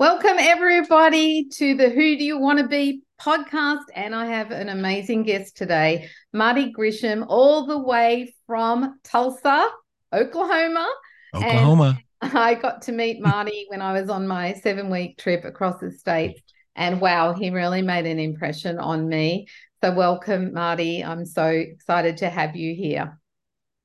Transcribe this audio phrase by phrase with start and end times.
[0.00, 3.82] Welcome, everybody, to the Who Do You Want to Be podcast.
[3.94, 9.68] And I have an amazing guest today, Marty Grisham, all the way from Tulsa,
[10.10, 10.88] Oklahoma.
[11.34, 11.98] Oklahoma.
[12.22, 15.78] And I got to meet Marty when I was on my seven week trip across
[15.82, 16.40] the states.
[16.74, 19.48] And wow, he really made an impression on me.
[19.84, 21.04] So, welcome, Marty.
[21.04, 23.20] I'm so excited to have you here.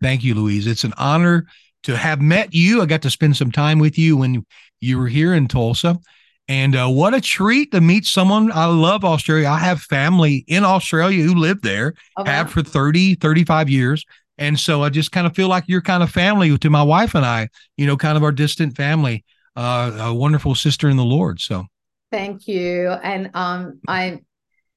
[0.02, 0.66] Thank you, Louise.
[0.66, 1.46] It's an honor
[1.84, 2.82] to have met you.
[2.82, 4.46] I got to spend some time with you when
[4.86, 5.98] you were here in Tulsa.
[6.48, 8.52] And uh, what a treat to meet someone.
[8.52, 9.48] I love Australia.
[9.48, 12.30] I have family in Australia who live there, okay.
[12.30, 14.06] have for 30, 35 years.
[14.38, 17.16] And so I just kind of feel like you're kind of family to my wife
[17.16, 19.24] and I, you know, kind of our distant family,
[19.56, 21.40] uh, a wonderful sister in the Lord.
[21.40, 21.66] So
[22.12, 22.90] thank you.
[22.90, 24.20] And um, I,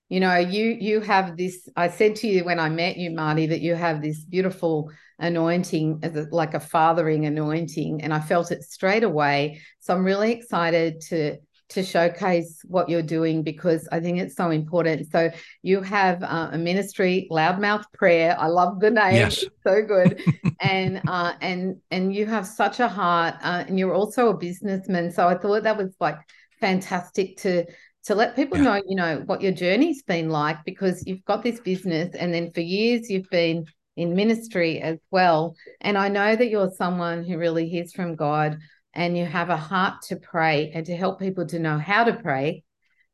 [0.09, 1.69] you know, you you have this.
[1.77, 6.01] I said to you when I met you, Marty, that you have this beautiful anointing
[6.03, 10.33] as a, like a fathering anointing and i felt it straight away so i'm really
[10.33, 11.37] excited to
[11.69, 15.11] to showcase what you're doing because I think it's so important.
[15.11, 15.31] So
[15.63, 18.37] you have uh, a ministry, Loudmouth Prayer.
[18.39, 19.45] I love the name; yes.
[19.67, 20.23] so good.
[20.61, 25.11] and uh, and and you have such a heart, uh, and you're also a businessman.
[25.11, 26.19] So I thought that was like
[26.61, 27.67] fantastic to
[28.05, 28.65] to let people yeah.
[28.65, 32.51] know, you know, what your journey's been like because you've got this business, and then
[32.53, 33.67] for years you've been
[33.99, 35.57] in ministry as well.
[35.81, 38.59] And I know that you're someone who really hears from God
[38.95, 42.13] and you have a heart to pray and to help people to know how to
[42.13, 42.63] pray.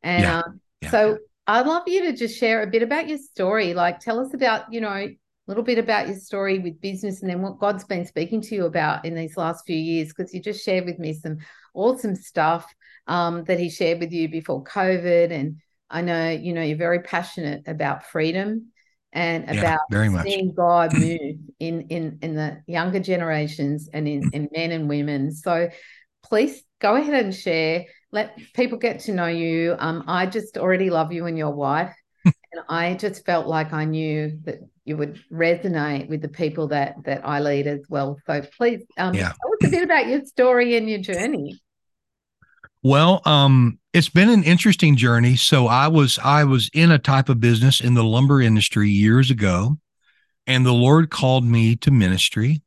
[0.03, 0.39] And yeah.
[0.41, 0.91] Um, yeah.
[0.91, 3.73] so I'd love you to just share a bit about your story.
[3.73, 7.31] Like, tell us about, you know, a little bit about your story with business and
[7.31, 10.41] then what God's been speaking to you about in these last few years, because you
[10.41, 11.39] just shared with me some
[11.73, 12.71] awesome stuff
[13.07, 15.31] um, that He shared with you before COVID.
[15.31, 18.67] And I know, you know, you're very passionate about freedom
[19.15, 20.25] and yeah, about very much.
[20.25, 25.33] seeing God move in in in the younger generations and in, in men and women.
[25.33, 25.71] So
[26.25, 27.87] please go ahead and share.
[28.11, 29.77] Let people get to know you.
[29.79, 31.95] Um, I just already love you and your wife.
[32.25, 32.35] and
[32.69, 37.27] I just felt like I knew that you would resonate with the people that that
[37.27, 38.19] I lead as well.
[38.27, 39.33] So please um, yeah.
[39.33, 41.61] tell us a bit about your story and your journey.
[42.85, 45.37] Well, um, it's been an interesting journey.
[45.37, 49.31] So I was I was in a type of business in the lumber industry years
[49.31, 49.79] ago,
[50.47, 52.63] and the Lord called me to ministry.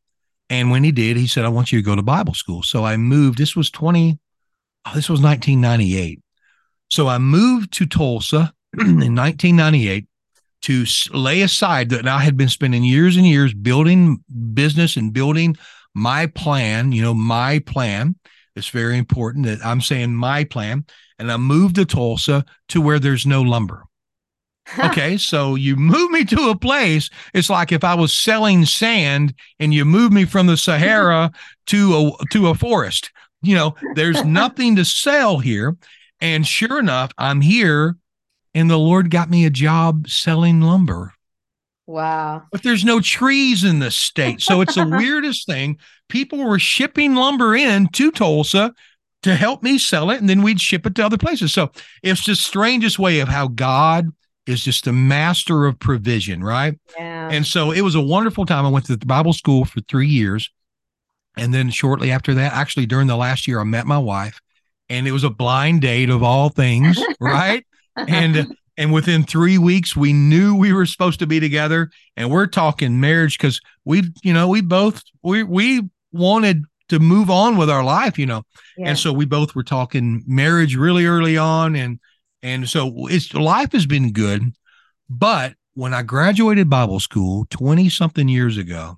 [0.50, 2.84] And when He did, He said, "I want you to go to Bible school." So
[2.84, 3.38] I moved.
[3.38, 4.18] This was twenty.
[4.88, 6.20] Oh, this was nineteen ninety eight.
[6.90, 10.08] So I moved to Tulsa in nineteen ninety eight
[10.64, 10.84] to
[11.14, 14.24] lay aside that I had been spending years and years building
[14.56, 15.56] business and building
[15.94, 16.92] my plan.
[16.92, 18.16] You know, my plan
[18.58, 20.86] it's very important that I'm saying my plan,
[21.20, 23.84] and I moved to Tulsa to where there's no lumber.
[24.80, 27.10] okay, so you move me to a place.
[27.34, 31.32] It's like if I was selling sand and you move me from the Sahara
[31.68, 33.12] to a to a forest.
[33.42, 35.78] You know, there's nothing to sell here.
[36.20, 37.96] And sure enough, I'm here,
[38.56, 41.14] and the Lord got me a job selling lumber.
[41.86, 42.44] Wow.
[42.52, 44.42] But there's no trees in the state.
[44.42, 45.78] So it's the weirdest thing.
[46.10, 48.74] People were shipping lumber in to Tulsa
[49.24, 51.54] to help me sell it, and then we'd ship it to other places.
[51.54, 51.72] So
[52.04, 54.10] it's the strangest way of how God
[54.46, 56.80] is just the master of provision, right?
[56.98, 57.30] Yeah.
[57.30, 58.66] And so it was a wonderful time.
[58.66, 60.50] I went to the Bible school for three years.
[61.36, 64.40] And then shortly after that, actually during the last year, I met my wife,
[64.90, 67.66] and it was a blind date of all things, right?
[67.96, 72.46] and and within three weeks we knew we were supposed to be together and we're
[72.46, 75.82] talking marriage because we you know we both we we
[76.18, 78.44] wanted to move on with our life you know
[78.78, 78.90] yeah.
[78.90, 82.00] and so we both were talking marriage really early on and
[82.42, 84.54] and so it's life has been good
[85.10, 88.98] but when i graduated bible school 20 something years ago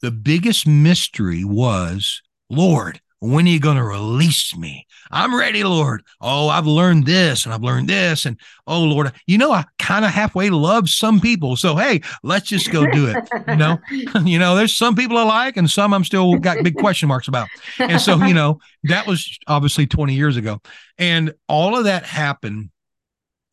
[0.00, 4.86] the biggest mystery was lord when are you going to release me?
[5.10, 6.02] I'm ready, Lord.
[6.20, 8.26] Oh, I've learned this and I've learned this.
[8.26, 11.56] And oh, Lord, you know, I kind of halfway love some people.
[11.56, 13.28] So, hey, let's just go do it.
[13.48, 13.78] You know,
[14.24, 17.28] you know, there's some people I like and some I'm still got big question marks
[17.28, 17.48] about.
[17.78, 20.60] And so, you know, that was obviously 20 years ago.
[20.98, 22.70] And all of that happened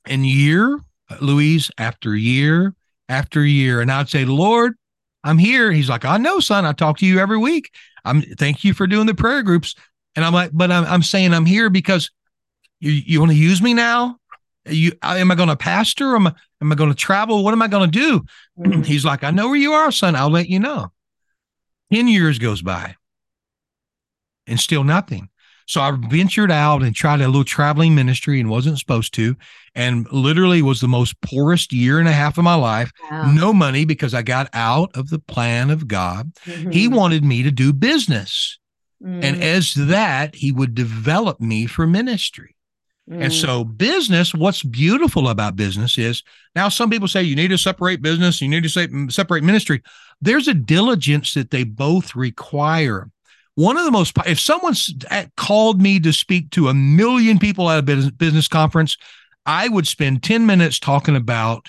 [0.05, 0.79] in year,
[1.21, 2.75] Louise, after year
[3.07, 3.81] after year.
[3.81, 4.73] And I'd say, Lord,
[5.23, 5.71] I'm here.
[5.71, 6.65] He's like, I know, son.
[6.65, 7.69] I talk to you every week.
[8.05, 9.75] I'm thank you for doing the prayer groups.
[10.15, 12.11] And I'm like, but I'm, I'm saying I'm here because
[12.79, 14.17] you, you want to use me now?
[14.65, 16.15] You am I going to pastor?
[16.15, 17.43] Am I, am I going to travel?
[17.43, 18.25] What am I going to do?
[18.59, 18.81] Mm-hmm.
[18.83, 20.15] He's like, I know where you are, son.
[20.15, 20.91] I'll let you know.
[21.91, 22.95] 10 years goes by
[24.47, 25.29] and still nothing.
[25.71, 29.37] So I ventured out and tried a little traveling ministry and wasn't supposed to,
[29.73, 32.91] and literally was the most poorest year and a half of my life.
[33.09, 33.31] Wow.
[33.31, 36.33] No money because I got out of the plan of God.
[36.45, 36.71] Mm-hmm.
[36.71, 38.59] He wanted me to do business.
[39.01, 39.23] Mm.
[39.23, 42.57] And as that, he would develop me for ministry.
[43.09, 43.23] Mm.
[43.23, 46.21] And so, business, what's beautiful about business is
[46.53, 49.81] now some people say you need to separate business, you need to say, separate ministry.
[50.19, 53.09] There's a diligence that they both require.
[53.61, 57.69] One of the most, if someone's uh, called me to speak to a million people
[57.69, 58.97] at a business conference,
[59.45, 61.67] I would spend 10 minutes talking about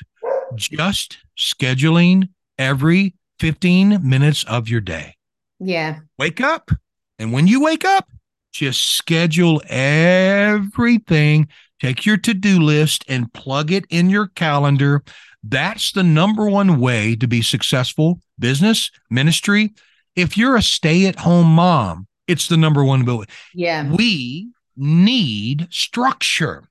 [0.56, 5.16] just scheduling every 15 minutes of your day.
[5.60, 5.98] Yeah.
[6.18, 6.70] Wake up.
[7.18, 8.08] And when you wake up,
[8.52, 11.46] just schedule everything.
[11.78, 15.02] Take your to do list and plug it in your calendar.
[15.44, 19.74] That's the number one way to be successful business, ministry.
[20.16, 23.24] If you're a stay at home mom, it's the number one way.
[23.54, 23.90] Yeah.
[23.90, 26.64] We need structure.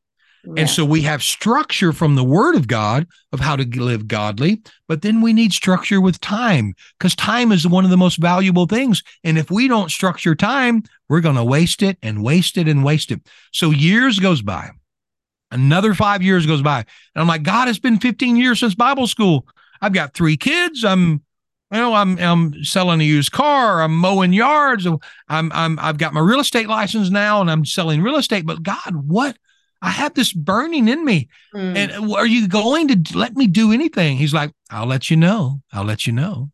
[0.57, 4.61] And so we have structure from the word of God of how to live godly,
[4.87, 8.65] but then we need structure with time because time is one of the most valuable
[8.65, 9.03] things.
[9.23, 12.83] And if we don't structure time, we're going to waste it and waste it and
[12.83, 13.21] waste it.
[13.51, 14.71] So years goes by.
[15.51, 16.79] Another five years goes by.
[16.79, 19.45] And I'm like, God, it's been 15 years since Bible school.
[19.79, 20.83] I've got three kids.
[20.83, 21.21] I'm
[21.71, 23.81] you know, I'm I'm selling a used car.
[23.81, 24.85] I'm mowing yards.
[24.85, 24.99] I'm
[25.53, 28.45] I'm I've got my real estate license now, and I'm selling real estate.
[28.45, 29.37] But God, what
[29.81, 31.27] I have this burning in me.
[31.55, 31.75] Mm.
[31.75, 34.17] And are you going to let me do anything?
[34.17, 35.61] He's like, I'll let you know.
[35.73, 36.51] I'll let you know.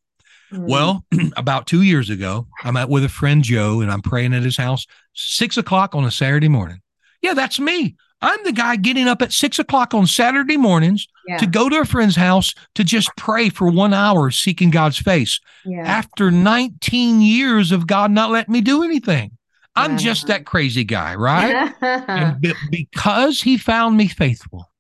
[0.52, 0.70] Mm.
[0.70, 1.06] Well,
[1.36, 4.58] about two years ago, I'm out with a friend, Joe, and I'm praying at his
[4.58, 6.82] house, six o'clock on a Saturday morning.
[7.22, 7.96] Yeah, that's me.
[8.22, 11.38] I'm the guy getting up at six o'clock on Saturday mornings yeah.
[11.38, 15.40] to go to a friend's house to just pray for one hour, seeking God's face.
[15.66, 15.82] Yeah.
[15.82, 19.32] After 19 years of God not letting me do anything.
[19.76, 20.00] I'm uh-huh.
[20.00, 21.74] just that crazy guy, right?
[21.82, 24.72] and be- because he found me faithful.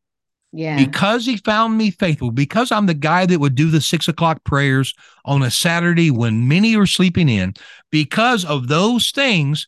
[0.53, 0.77] Yeah.
[0.77, 4.43] Because he found me faithful, because I'm the guy that would do the six o'clock
[4.43, 4.93] prayers
[5.25, 7.53] on a Saturday when many are sleeping in,
[7.91, 9.67] because of those things,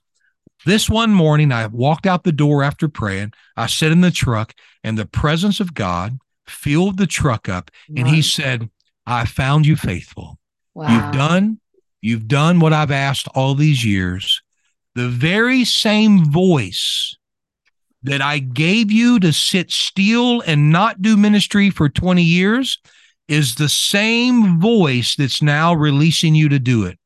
[0.65, 3.33] this one morning I walked out the door after praying.
[3.55, 4.53] I sat in the truck
[4.83, 6.17] and the presence of God
[6.49, 7.71] filled the truck up.
[7.95, 8.69] And he said,
[9.05, 10.37] I found you faithful.
[10.73, 10.89] Wow.
[10.89, 11.59] You've done,
[12.01, 14.41] you've done what I've asked all these years
[14.95, 17.15] the very same voice
[18.03, 22.79] that I gave you to sit still and not do ministry for 20 years
[23.27, 26.97] is the same voice that's now releasing you to do it.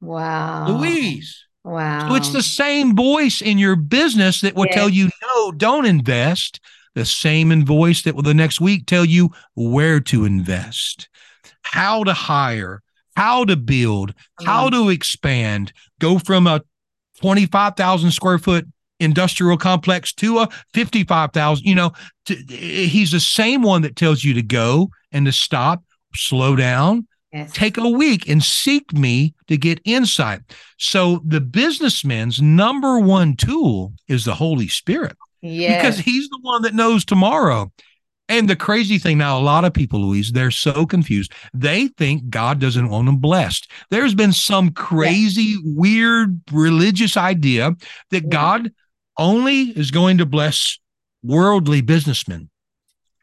[0.00, 0.68] Wow.
[0.68, 1.46] Louise.
[1.64, 2.08] Wow.
[2.08, 4.74] So it's the same voice in your business that will yes.
[4.74, 6.60] tell you, no, don't invest.
[6.96, 11.10] The same invoice that will the next week tell you where to invest,
[11.60, 12.82] how to hire,
[13.16, 16.62] how to build, how to expand, go from a
[17.20, 18.66] 25,000 square foot
[18.98, 21.92] industrial complex to a 55,000, you know,
[22.24, 25.84] to, he's the same one that tells you to go and to stop,
[26.14, 27.52] slow down, yes.
[27.52, 30.40] take a week and seek me to get insight.
[30.78, 35.16] So the businessman's number one tool is the Holy Spirit.
[35.42, 35.82] Yes.
[35.82, 37.72] Because he's the one that knows tomorrow.
[38.28, 41.32] And the crazy thing now, a lot of people, Louise, they're so confused.
[41.54, 43.70] They think God doesn't want them blessed.
[43.90, 45.58] There's been some crazy, yeah.
[45.64, 47.76] weird religious idea
[48.10, 48.28] that yeah.
[48.28, 48.72] God
[49.16, 50.78] only is going to bless
[51.22, 52.50] worldly businessmen.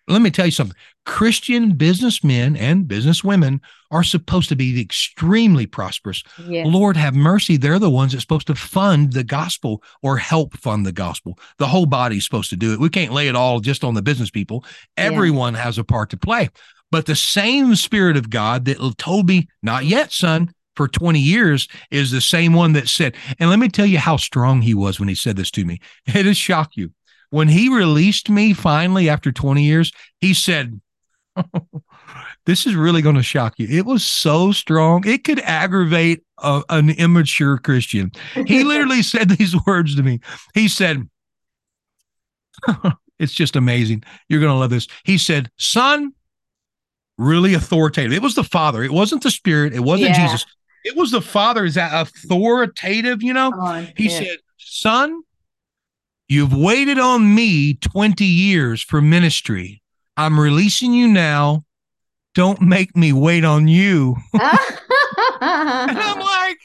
[0.08, 0.76] Let me tell you something.
[1.06, 3.60] Christian businessmen and businesswomen
[3.94, 6.24] are supposed to be extremely prosperous.
[6.48, 6.66] Yes.
[6.68, 7.58] Lord have mercy.
[7.58, 11.38] They're the ones that's supposed to fund the gospel or help fund the gospel.
[11.60, 12.80] The whole body's supposed to do it.
[12.80, 14.66] We can't lay it all just on the business people.
[14.98, 15.62] Everyone yeah.
[15.62, 16.50] has a part to play.
[16.92, 21.68] But the same spirit of God that told me, not yet, son, for 20 years
[21.92, 25.00] is the same one that said, and let me tell you how strong he was
[25.00, 25.80] when he said this to me.
[26.08, 26.92] It'll shock you.
[27.30, 30.82] When he released me finally after 20 years, he said,
[32.46, 33.68] this is really going to shock you.
[33.70, 38.12] It was so strong, it could aggravate a, an immature Christian.
[38.46, 40.20] He literally said these words to me.
[40.54, 41.08] He said,
[43.20, 44.04] It's just amazing.
[44.28, 44.88] You're going to love this.
[45.06, 46.14] He said, Son,
[47.18, 48.12] really authoritative.
[48.12, 50.26] It was the Father, it wasn't the Spirit, it wasn't yeah.
[50.26, 50.46] Jesus.
[50.84, 51.64] It was the Father.
[51.64, 53.24] Is that authoritative?
[53.24, 53.52] You know,
[53.96, 54.20] he yeah.
[54.20, 55.22] said, Son,
[56.28, 59.82] you've waited on me 20 years for ministry.
[60.18, 61.64] I'm releasing you now.
[62.36, 64.16] Don't make me wait on you.
[64.34, 64.42] and
[65.42, 66.58] I'm like,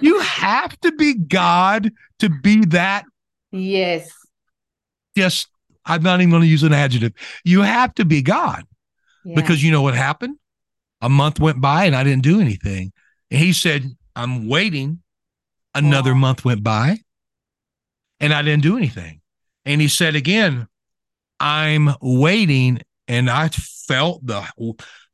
[0.00, 1.90] you have to be God
[2.20, 3.04] to be that.
[3.50, 4.10] Yes.
[5.14, 5.46] Yes.
[5.84, 7.12] I'm not even going to use an adjective.
[7.44, 8.64] You have to be God
[9.24, 9.34] yeah.
[9.34, 10.36] because you know what happened?
[11.00, 12.92] A month went by and I didn't do anything.
[13.30, 15.02] And he said, I'm waiting.
[15.74, 16.18] Another wow.
[16.18, 16.98] month went by
[18.18, 19.20] and I didn't do anything.
[19.64, 20.68] And he said again,
[21.38, 22.80] I'm waiting.
[23.10, 24.46] And I felt the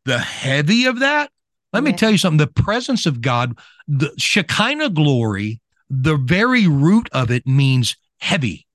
[0.05, 1.31] the heavy of that.
[1.73, 1.91] Let yeah.
[1.91, 2.39] me tell you something.
[2.39, 8.67] The presence of God, the Shekinah glory the very root of it means heavy.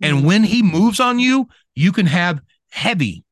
[0.00, 0.24] And Mm.
[0.24, 3.24] when he moves on you, you can have heavy.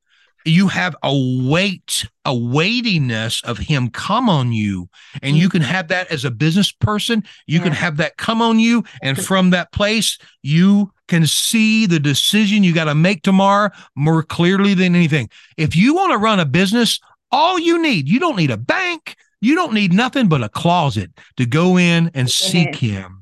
[0.49, 1.12] You have a
[1.45, 4.88] weight, a weightiness of him come on you.
[5.23, 7.25] And you can have that as a business person.
[7.47, 8.85] You can have that come on you.
[9.02, 14.23] And from that place, you can see the decision you got to make tomorrow more
[14.23, 15.31] clearly than anything.
[15.57, 17.00] If you want to run a business,
[17.31, 19.17] all you need, you don't need a bank.
[19.40, 23.17] You don't need nothing but a closet to go in and seek him.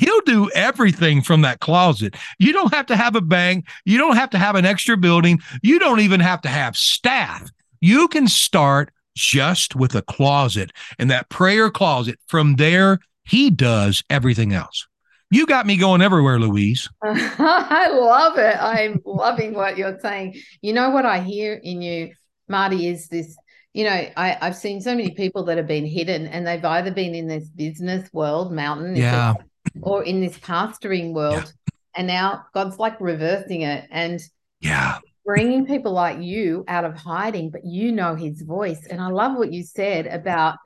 [0.00, 2.16] He'll do everything from that closet.
[2.38, 3.68] You don't have to have a bank.
[3.84, 5.40] You don't have to have an extra building.
[5.62, 7.50] You don't even have to have staff.
[7.82, 12.18] You can start just with a closet and that prayer closet.
[12.28, 14.88] From there, he does everything else.
[15.30, 16.88] You got me going everywhere, Louise.
[17.02, 18.56] I love it.
[18.58, 20.40] I'm loving what you're saying.
[20.62, 22.14] You know what I hear in you,
[22.48, 23.36] Marty, is this.
[23.74, 26.90] You know, I, I've seen so many people that have been hidden and they've either
[26.90, 29.34] been in this business world, mountain, Yeah.
[29.82, 31.52] Or in this pastoring world.
[31.96, 34.20] And now God's like reversing it and
[34.60, 34.98] Yeah.
[35.24, 38.86] bringing people like you out of hiding, but you know his voice.
[38.88, 40.56] And I love what you said about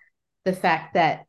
[0.45, 1.25] the fact that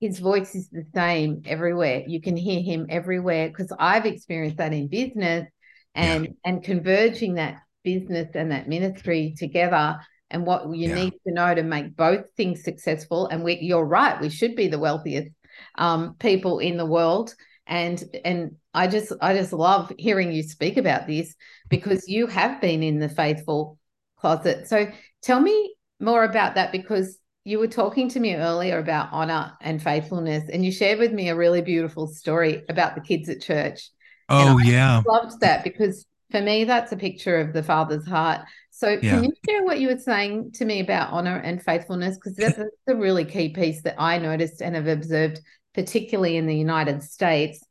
[0.00, 2.02] his voice is the same everywhere.
[2.06, 5.48] You can hear him everywhere because I've experienced that in business
[5.94, 10.94] and and converging that business and that ministry together and what you Yeah.
[10.94, 13.26] need to know to make both things successful.
[13.28, 15.30] And we, you're right, we should be the wealthiest
[15.76, 17.34] um, people in the world.
[17.66, 21.34] And and I just I just love hearing you speak about this
[21.68, 23.78] because you have been in the faithful
[24.16, 24.68] closet.
[24.68, 24.90] So
[25.22, 29.82] tell me more about that because you were talking to me earlier about honor and
[29.82, 33.90] faithfulness, and you shared with me a really beautiful story about the kids at church.
[34.28, 35.02] Oh, yeah.
[35.06, 38.40] Loved that because for me, that's a picture of the Father's heart.
[38.70, 38.98] So, Yeah.
[39.00, 42.16] can you share what you were saying to me about honor and faithfulness?
[42.16, 45.40] Because that's, that's a really key piece that I noticed and have observed,
[45.74, 47.64] particularly in the United States,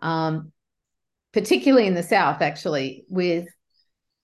[0.00, 0.52] um,
[1.32, 3.46] particularly in the South, actually, with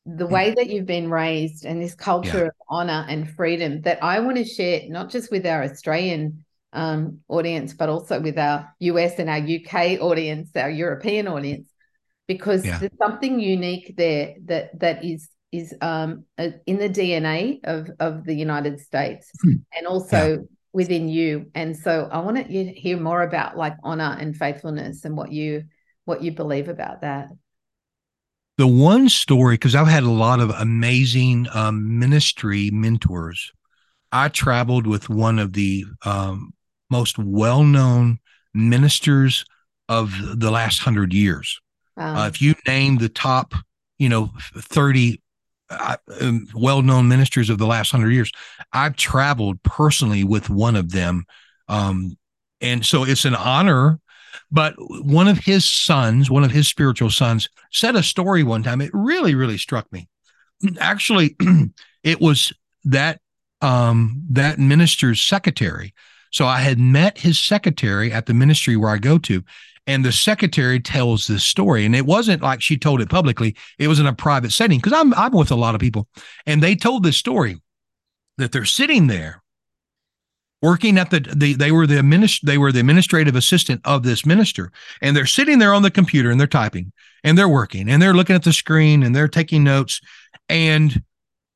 [0.07, 0.33] the Hmm.
[0.33, 4.37] way that you've been raised and this culture of honor and freedom that I want
[4.39, 9.29] to share, not just with our Australian um, audience, but also with our US and
[9.29, 11.69] our UK audience, our European audience,
[12.27, 12.79] because Yeah.
[12.79, 18.35] there's something unique there that that is is um, in the DNA of of the
[18.35, 19.63] United States Hmm.
[19.77, 21.51] and also within you.
[21.55, 25.65] And so I want to hear more about like honor and faithfulness and what you
[26.05, 27.29] what you believe about that.
[28.59, 33.53] the one story because i've had a lot of amazing um, ministry mentors
[34.13, 36.53] i traveled with one of the um,
[36.91, 38.19] most well-known
[38.55, 39.45] ministers
[39.89, 41.61] of the last hundred years
[41.97, 43.55] Um, uh, if you name the top
[43.99, 45.21] you know 30
[45.71, 48.31] uh, um, well-known ministers of the last hundred years.
[48.73, 51.25] I've traveled personally with one of them
[51.69, 52.17] um,
[52.61, 53.99] and so it's an honor
[54.51, 58.81] but one of his sons one of his spiritual sons said a story one time.
[58.81, 60.09] It really really struck me.
[60.79, 61.37] Actually
[62.03, 62.53] it was
[62.85, 63.21] that
[63.61, 65.95] um that minister's secretary.
[66.33, 69.43] So i had met his secretary at the ministry where i go to
[69.91, 73.57] and the secretary tells this story and it wasn't like she told it publicly.
[73.77, 76.09] It was in a private setting because i'm i'm with a lot of people
[76.47, 77.61] and they told this story
[78.39, 79.43] that they're sitting there
[80.63, 84.25] working at the, the they were the administ- they were the administrative assistant of this
[84.25, 84.71] minister
[85.03, 86.93] and they're sitting there on the computer and they're typing
[87.25, 90.01] and they're working and they're looking at the screen and they're taking notes
[90.49, 91.03] and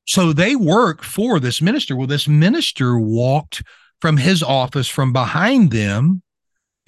[0.07, 1.95] so they work for this minister.
[1.95, 3.63] Well this minister walked
[4.01, 6.21] from his office from behind them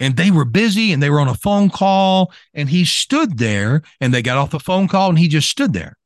[0.00, 3.82] and they were busy and they were on a phone call and he stood there
[4.00, 5.96] and they got off the phone call and he just stood there.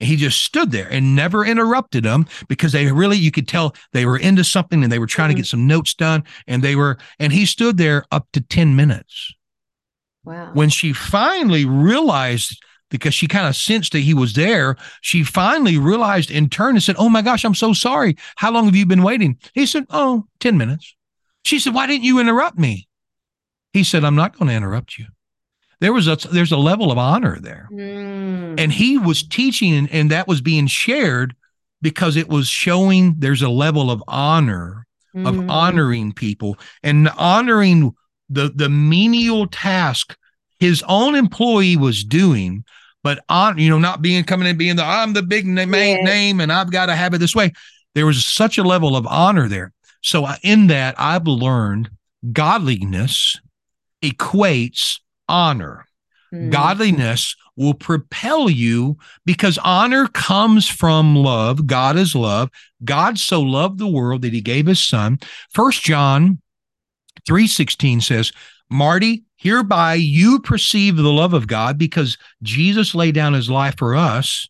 [0.00, 4.06] He just stood there and never interrupted them because they really you could tell they
[4.06, 5.40] were into something and they were trying to mm-hmm.
[5.40, 9.32] get some notes done and they were and he stood there up to 10 minutes.
[10.24, 10.50] Wow.
[10.52, 12.60] when she finally realized
[12.90, 16.82] because she kind of sensed that he was there she finally realized and turned and
[16.82, 18.16] said oh my gosh i'm so sorry.
[18.36, 19.38] How long have you been waiting?
[19.54, 20.94] He said oh 10 minutes
[21.48, 22.86] she said why didn't you interrupt me
[23.72, 25.06] he said i'm not going to interrupt you
[25.80, 28.58] there was a there's a level of honor there Mm.
[28.60, 31.34] and he was teaching and, and that was being shared
[31.82, 35.50] because it was showing there's a level of honor of Mm.
[35.50, 37.94] honoring people and honoring
[38.30, 40.16] the the menial task
[40.60, 42.64] his own employee was doing
[43.02, 45.96] but on you know not being coming and being the i'm the big na- main
[45.98, 46.04] Yes.
[46.04, 47.52] name and i've got to have it this way
[47.94, 51.90] there was such a level of honor there so in that i've learned
[52.32, 53.36] godliness
[54.02, 55.84] equates honor
[56.30, 56.50] Mm.
[56.50, 62.50] godliness will propel you because honor comes from love god is love
[62.84, 65.18] god so loved the world that he gave his son
[65.54, 66.38] first john
[67.26, 68.32] 316 says,
[68.70, 73.94] Marty, hereby you perceive the love of God because Jesus laid down his life for
[73.94, 74.48] us.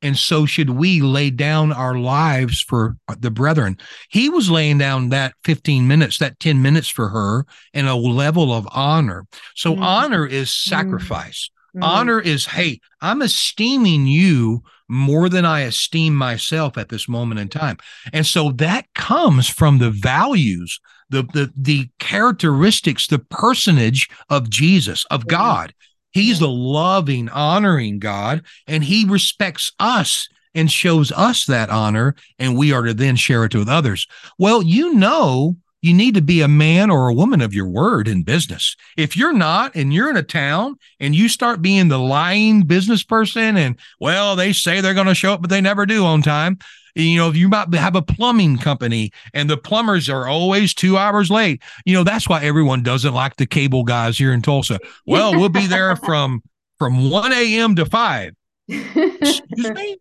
[0.00, 3.76] And so should we lay down our lives for the brethren.
[4.08, 8.52] He was laying down that 15 minutes, that 10 minutes for her in a level
[8.52, 9.26] of honor.
[9.56, 9.82] So mm-hmm.
[9.82, 11.50] honor is sacrifice.
[11.74, 11.82] Mm-hmm.
[11.82, 17.48] Honor is, hey, I'm esteeming you more than I esteem myself at this moment in
[17.48, 17.76] time.
[18.12, 25.04] And so that comes from the values, the the the characteristics, the personage of Jesus,
[25.10, 25.74] of God.
[26.12, 32.56] He's a loving, honoring God, and he respects us and shows us that honor, and
[32.56, 34.06] we are to then share it with others.
[34.38, 38.08] Well, you know you need to be a man or a woman of your word
[38.08, 38.76] in business.
[38.96, 43.04] If you're not, and you're in a town and you start being the lying business
[43.04, 46.22] person, and well, they say they're going to show up, but they never do on
[46.22, 46.58] time.
[46.94, 50.96] You know, if you might have a plumbing company and the plumbers are always two
[50.96, 54.78] hours late, you know, that's why everyone doesn't like the cable guys here in Tulsa.
[55.06, 56.42] Well, we'll be there from
[56.78, 57.74] from 1 a.m.
[57.76, 58.34] to 5.
[58.68, 59.98] Excuse me?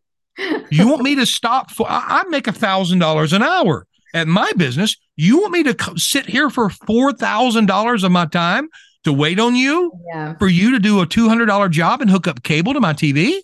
[0.69, 4.27] You want me to stop for I, I make a thousand dollars an hour at
[4.27, 4.95] my business.
[5.15, 8.69] You want me to sit here for $4,000 of my time
[9.03, 10.35] to wait on you yeah.
[10.37, 13.39] for you to do a $200 job and hook up cable to my TV?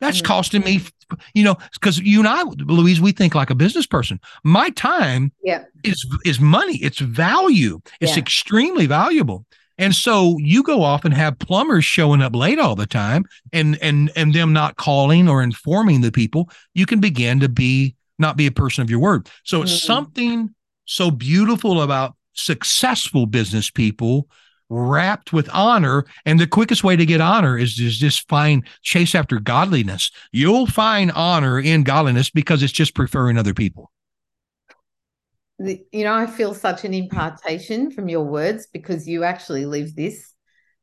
[0.00, 0.26] That's mm-hmm.
[0.26, 0.82] costing me,
[1.34, 4.20] you know, because you and I, Louise, we think like a business person.
[4.44, 5.64] My time yeah.
[5.84, 6.76] is is money.
[6.76, 7.80] It's value.
[8.00, 8.22] It's yeah.
[8.22, 9.44] extremely valuable.
[9.78, 13.78] And so you go off and have plumbers showing up late all the time and
[13.82, 18.36] and and them not calling or informing the people, you can begin to be not
[18.36, 19.28] be a person of your word.
[19.44, 19.86] So it's mm-hmm.
[19.86, 20.54] something
[20.86, 24.28] so beautiful about successful business people
[24.68, 26.04] wrapped with honor.
[26.24, 30.10] And the quickest way to get honor is, is just find chase after godliness.
[30.32, 33.90] You'll find honor in godliness because it's just preferring other people.
[35.58, 39.96] The, you know, I feel such an impartation from your words because you actually live
[39.96, 40.34] this.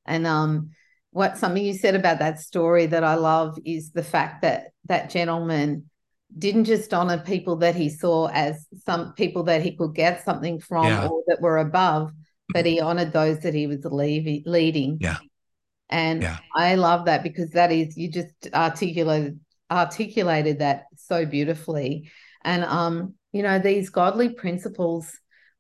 [0.06, 0.72] And um,
[1.12, 5.12] what something you said about that story that I love is the fact that that
[5.12, 5.90] gentleman
[6.36, 10.60] didn't just honor people that he saw as some people that he could get something
[10.60, 11.08] from yeah.
[11.08, 12.12] or that were above,
[12.54, 14.98] but he honored those that he was leading.
[15.02, 15.18] Yeah.
[15.90, 16.38] And yeah.
[16.56, 19.40] I love that because that is you just articulated
[19.70, 22.12] articulated that so beautifully.
[22.44, 25.12] And um, you know, these godly principles,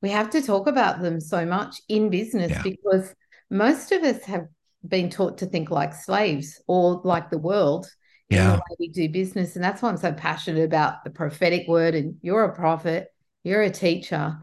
[0.02, 2.62] we have to talk about them so much in business yeah.
[2.62, 3.14] because
[3.50, 4.48] most of us have
[4.88, 7.88] been taught to think like slaves or like the world
[8.34, 8.52] yeah.
[8.52, 9.56] the way we do business.
[9.56, 11.96] And that's why I'm so passionate about the prophetic word.
[11.96, 13.08] And you're a prophet,
[13.44, 14.38] you're a teacher.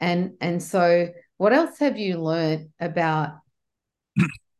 [0.00, 3.30] And and so what else have you learned about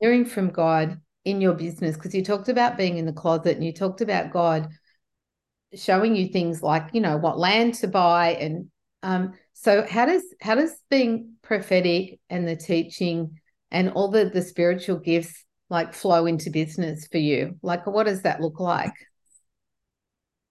[0.01, 1.97] hearing from God in your business?
[1.97, 4.69] Because you talked about being in the closet and you talked about God
[5.75, 8.31] showing you things like, you know, what land to buy.
[8.35, 8.71] And
[9.03, 14.43] um, so how does how does being prophetic and the teaching and all the the
[14.43, 17.59] spiritual gifts like flow into business for you?
[17.63, 18.95] Like, what does that look like?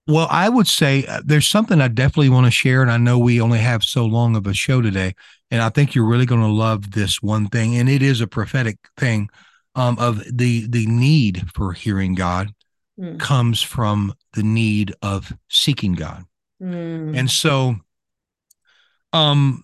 [0.07, 2.81] Well, I would say uh, there's something I definitely want to share.
[2.81, 5.15] And I know we only have so long of a show today.
[5.49, 7.75] And I think you're really going to love this one thing.
[7.75, 9.29] And it is a prophetic thing
[9.73, 12.53] um, of the, the need for hearing God
[12.99, 13.19] mm.
[13.19, 16.23] comes from the need of seeking God.
[16.61, 17.17] Mm.
[17.17, 17.75] And so,
[19.11, 19.63] um,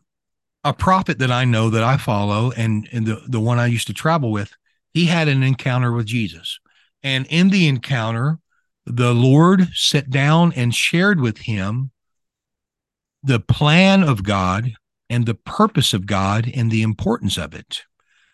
[0.63, 3.88] a prophet that I know that I follow and, and the, the one I used
[3.88, 4.54] to travel with,
[4.93, 6.60] he had an encounter with Jesus.
[7.04, 8.38] And in the encounter,
[8.85, 11.91] the Lord sat down and shared with him
[13.23, 14.73] the plan of God
[15.09, 17.83] and the purpose of God and the importance of it.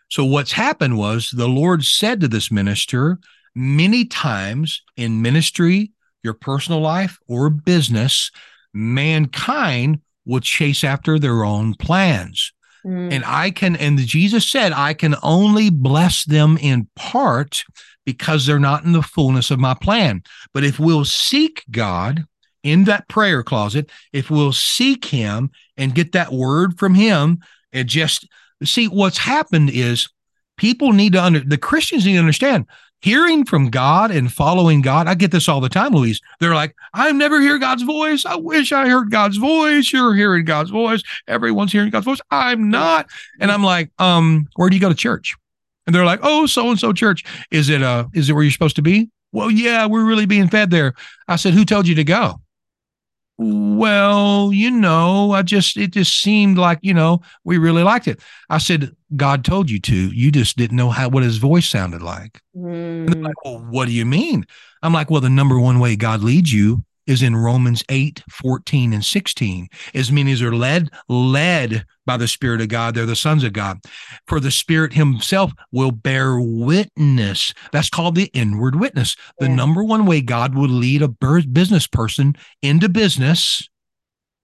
[0.10, 3.20] So, what's happened was the Lord said to this minister
[3.56, 5.92] many times in ministry,
[6.24, 8.32] your personal life, or business,
[8.74, 12.54] mankind will chase after their own plans.
[12.86, 13.12] Mm.
[13.12, 17.64] And I can, and Jesus said, I can only bless them in part
[18.08, 20.24] because they're not in the fullness of my plan.
[20.54, 22.26] But if we'll seek God
[22.64, 27.40] in that prayer closet, if we'll seek Him and get that word from Him,
[27.74, 28.26] and just
[28.64, 30.08] see what's happened is
[30.56, 32.66] people need to under the Christians need to understand
[33.02, 35.08] hearing from God and following God.
[35.08, 36.22] I get this all the time, Louise.
[36.40, 38.26] They're like, I never hear God's voice.
[38.26, 39.92] I wish I heard God's voice.
[39.92, 41.04] You're hearing God's voice.
[41.28, 42.22] Everyone's hearing God's voice.
[42.32, 43.08] I'm not.
[43.42, 45.36] And I'm like, um, where do you go to church?
[45.88, 47.24] And they're like, oh, so and so church.
[47.50, 49.10] Is it uh is it where you're supposed to be?
[49.32, 50.94] Well, yeah, we're really being fed there.
[51.28, 52.40] I said, who told you to go?
[53.38, 58.20] well, you know, I just, it just seemed like, you know, we really liked it.
[58.50, 59.96] I said, God told you to.
[59.96, 62.42] You just didn't know how, what his voice sounded like.
[62.56, 63.06] Mm.
[63.06, 64.46] And they're like, well, what do you mean?
[64.82, 68.94] I'm like, well, the number one way God leads you is in Romans 8, 14,
[68.94, 69.68] and 16.
[69.94, 73.54] As many as are led, led by the Spirit of God, they're the sons of
[73.54, 73.80] God.
[74.28, 77.54] For the Spirit Himself will bear witness.
[77.72, 79.16] That's called the inward witness.
[79.40, 79.56] The Yeah.
[79.56, 83.68] number one way God will lead a business person into business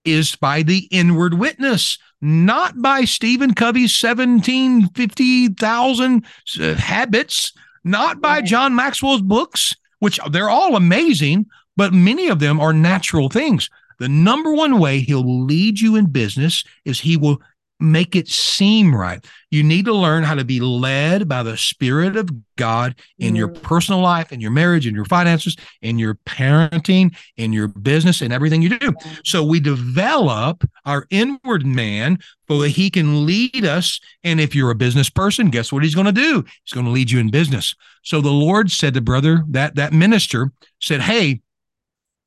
[0.06, 6.26] is by the inward witness, not by Stephen Covey's 1750,000
[6.60, 11.46] uh, habits, not by John Maxwell's books, which they're all amazing,
[11.78, 13.70] but many of them are natural things.
[14.00, 17.42] The number one way he'll lead you in business is he will
[17.80, 19.26] make it seem right.
[19.52, 23.50] You need to learn how to be led by the Spirit of God in your
[23.50, 23.62] Mm.
[23.62, 28.32] personal life, in your marriage, in your finances, in your parenting, in your business, and
[28.32, 28.94] everything you do.
[29.26, 34.00] So we develop our inward man so that he can lead us.
[34.24, 36.44] And if you're a business person, guess what he's going to do?
[36.64, 37.76] He's going to lead you in business.
[38.02, 41.42] So the Lord said to brother, that that minister said, Hey,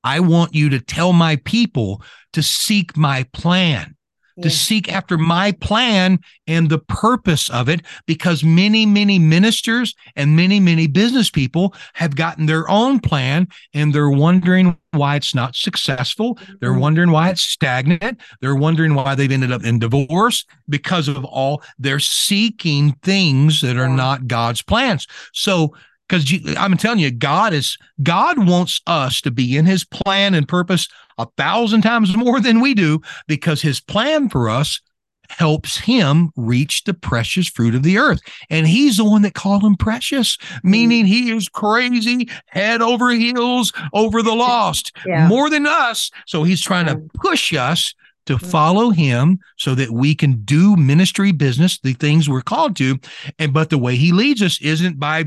[0.05, 3.97] I want you to tell my people to seek my plan
[4.43, 10.37] to seek after my plan and the purpose of it because many many ministers and
[10.37, 15.57] many many business people have gotten their own plan and they're wondering why it's not
[15.57, 16.39] successful.
[16.61, 16.81] They're Mhm.
[16.81, 18.21] wondering why it's stagnant.
[18.43, 23.79] They're wondering why they've ended up in divorce because of all they're seeking things that
[23.79, 25.07] are not God's plans.
[25.33, 25.75] So
[26.09, 26.25] because
[26.57, 30.89] I'm telling you, God is God wants us to be in His plan and purpose
[31.19, 34.81] a thousand times more than we do, because His plan for us
[35.29, 39.65] helps Him reach the precious fruit of the earth, and He's the one that called
[39.65, 45.27] Him precious, meaning He is crazy, head over heels over the lost, Yeah.
[45.27, 46.11] more than us.
[46.27, 47.09] So He's trying to Mm.
[47.15, 47.93] push us
[48.27, 48.47] to Mm.
[48.51, 52.99] follow him so that we can do ministry business the things we're called to
[53.39, 55.23] and but the way he leads us isn't by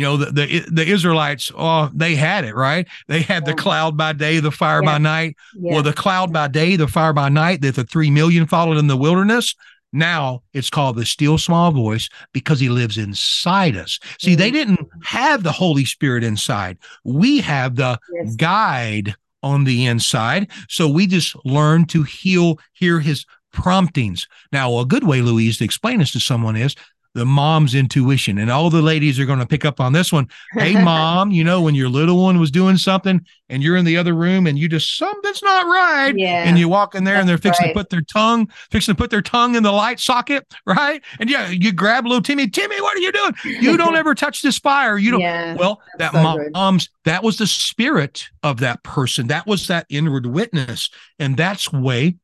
[0.00, 3.96] you know the the, the israelites oh they had it right they had the cloud
[3.96, 5.74] by day the fire by night Yeah.
[5.74, 8.86] well the cloud by day the fire by night that the 3 million followed in
[8.86, 9.54] the wilderness
[9.92, 14.52] now it's called the still small voice because he lives inside us see they Mhm.
[14.54, 18.36] didn't have the holy spirit inside we have the Yes.
[18.36, 20.50] guide on the inside.
[20.68, 24.26] So we just learn to heal, hear his promptings.
[24.52, 26.74] Now, a good way, Louise, to explain this to someone is
[27.14, 28.38] the mom's intuition.
[28.38, 30.28] And all the ladies are going to pick up on this one.
[30.52, 33.96] Hey, mom, you know, when your little one was doing something and you're in the
[33.96, 36.12] other room and you just, something's not right.
[36.16, 36.44] Yeah.
[36.44, 37.72] And you walk in there and they're fixing right.
[37.72, 41.02] to put their tongue, fixing to put their tongue in the light socket, right?
[41.18, 43.34] And yeah, you grab little Timmy, Timmy, what are you doing?
[43.44, 44.96] You don't ever touch this fire.
[44.96, 45.20] You don't.
[45.20, 45.54] Yeah.
[45.54, 46.52] Well, that so good.
[46.52, 49.26] mom's that was the spirit of that person.
[49.26, 52.16] That was that inward witness, and that's way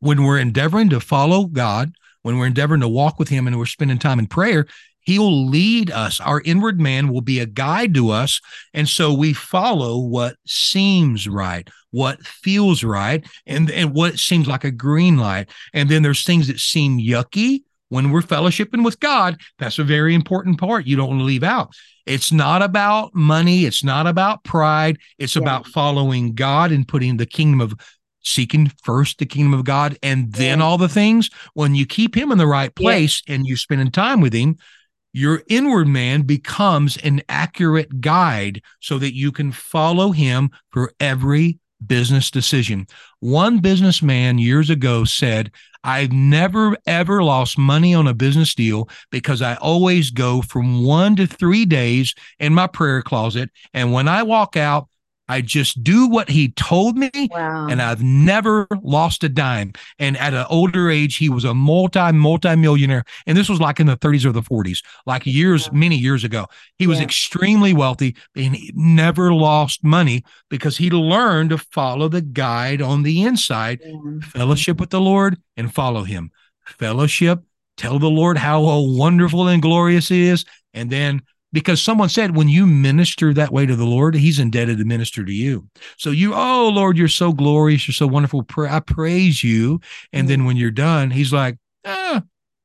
[0.00, 1.92] when we're endeavoring to follow God,
[2.26, 4.66] when we're endeavoring to walk with Him, and we're spending time in prayer.
[4.98, 6.18] He'll lead us.
[6.18, 8.40] Our inward man will be a guide to us.
[8.74, 14.64] And so we follow what seems right, what feels right, and, and what seems like
[14.64, 15.50] a green light.
[15.72, 19.40] And then there's things that seem yucky when we're fellowshipping with God.
[19.60, 21.72] That's a very important part you don't want to leave out.
[22.06, 23.64] It's not about money.
[23.66, 24.98] It's not about pride.
[25.18, 25.42] It's Yeah.
[25.42, 27.74] about following God and putting the kingdom of
[28.26, 30.64] seeking first the kingdom of God and then Yeah.
[30.64, 31.30] all the things.
[31.54, 32.82] When you keep him in the right Yeah.
[32.82, 34.56] place and you're spending time with him,
[35.12, 41.58] your inward man becomes an accurate guide so that you can follow him for every
[41.86, 42.86] business decision.
[43.20, 45.52] One businessman years ago said,
[45.84, 51.14] I've never ever lost money on a business deal because I always go from one
[51.16, 53.50] to three days in my prayer closet.
[53.72, 54.88] And when I walk out,
[55.28, 57.66] I just do what he told me Wow.
[57.68, 59.72] and I've never lost a dime.
[59.98, 63.04] And at an older age, he was a multi, multi millionaire.
[63.26, 65.78] And this was like in the 30s or the 40s, like years, Yeah.
[65.78, 66.46] many years ago.
[66.78, 67.04] He was Yeah.
[67.04, 73.02] extremely wealthy and he never lost money because he learned to follow the guide on
[73.02, 74.20] the inside, Yeah.
[74.22, 76.30] fellowship with the Lord and follow him.
[76.66, 77.42] Fellowship,
[77.76, 80.44] tell the Lord how wonderful and glorious he is.
[80.74, 81.22] And then
[81.56, 85.24] because someone said when you minister that way to the Lord, he's indebted to minister
[85.24, 85.66] to you.
[85.96, 88.44] So you, oh Lord, you're so glorious, you're so wonderful.
[88.58, 89.80] I praise you.
[90.12, 92.24] And then when you're done, he's like, ah,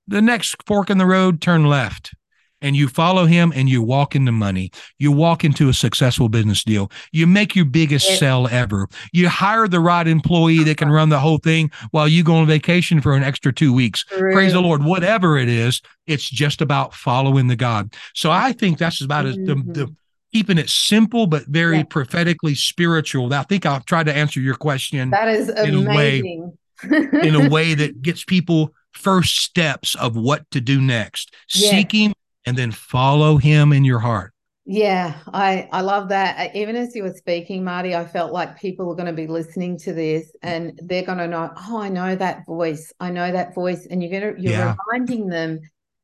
[0.10, 2.14] the next fork in the road, turn left.
[2.62, 4.72] And you follow him and you walk into money.
[5.00, 6.92] You walk into a successful business deal.
[7.12, 8.16] You make your biggest Yeah.
[8.18, 8.88] sell ever.
[9.12, 12.48] You hire the right employee that can run the whole thing while you go on
[12.48, 14.04] vacation for an extra two weeks.
[14.04, 14.84] Praise the Lord.
[14.84, 17.94] Whatever it is, it's just about following the God.
[18.14, 19.94] So I think that's about as the, the mm-hmm.
[20.34, 21.84] keeping it simple but very Yeah.
[21.84, 23.34] prophetically spiritual.
[23.34, 26.42] I think I've tried to answer your question That is in a way-
[26.84, 31.34] in a way that gets people first steps of what to do next.
[31.54, 31.72] Yeah.
[31.72, 32.14] Seek him
[32.46, 34.34] and then follow him in your heart.
[34.66, 36.40] Yeah, I I love that.
[36.40, 39.28] Uh, even as you were speaking, Marty, I felt like people are going to be
[39.28, 42.94] listening to this and they're going to know, oh, I know that voice.
[43.00, 44.76] I know that voice, and you're going to you're yeah.
[44.92, 45.60] reminding them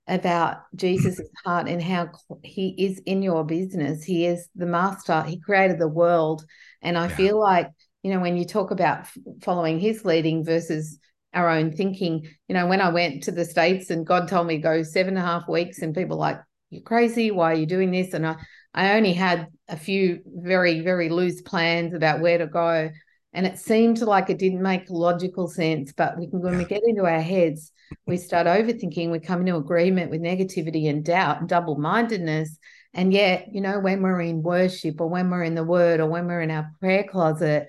[0.07, 2.09] about Jesus' heart and how
[2.43, 4.03] he is in your business.
[4.03, 5.21] He is the master.
[5.21, 6.43] He created the world,
[6.81, 7.15] and I yeah.
[7.15, 7.69] feel like
[8.01, 9.05] you know when you talk about
[9.43, 10.97] following His leading versus
[11.37, 12.27] our own thinking.
[12.47, 15.15] You know, when I went to the states and God told me to go seven
[15.15, 17.31] and a half weeks, and people like you're crazy.
[17.31, 18.13] Why are you doing this?
[18.13, 18.35] And I,
[18.73, 22.89] I only had a few very, very loose plans about where to go.
[23.33, 25.93] And it seemed like it didn't make logical sense.
[25.93, 27.71] But we can, when we get into our heads,
[28.05, 32.57] we start overthinking, we come into agreement with negativity and doubt and double mindedness.
[32.93, 36.07] And yet, you know, when we're in worship or when we're in the word or
[36.07, 37.67] when we're in our prayer closet,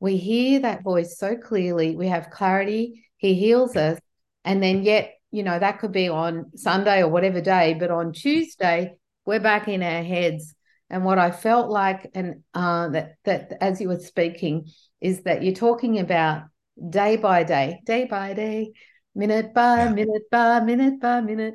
[0.00, 1.96] we hear that voice so clearly.
[1.96, 3.04] We have clarity.
[3.18, 3.98] He heals us.
[4.44, 8.12] And then, yet, you know, that could be on Sunday or whatever day, but on
[8.12, 10.54] Tuesday, we're back in our heads.
[10.90, 15.42] And what I felt like, and uh, that that as you were speaking, is that
[15.42, 16.44] you're talking about
[16.88, 18.72] day by day, day by day,
[19.14, 21.54] minute by minute by minute by minute.